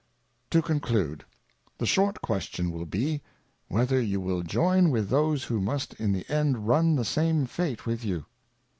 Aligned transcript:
To 0.49 0.63
conclude, 0.63 1.25
the 1.77 1.85
short 1.85 2.23
Question 2.23 2.71
will 2.71 2.87
be. 2.87 3.21
Whether 3.67 4.01
you 4.01 4.19
will 4.19 4.41
join 4.41 4.89
with 4.89 5.09
those 5.09 5.43
who 5.43 5.61
must 5.61 5.93
in 5.93 6.11
the 6.11 6.27
end 6.27 6.65
run 6.67 6.95
the 6.95 7.05
same 7.05 7.45
Fate 7.45 7.85
with 7.85 8.03
you 8.03 8.25